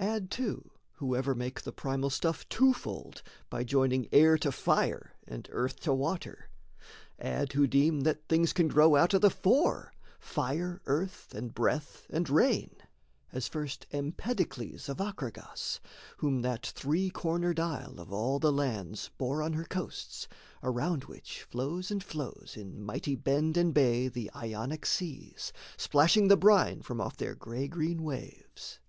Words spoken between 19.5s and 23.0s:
her coasts, around which flows and flows In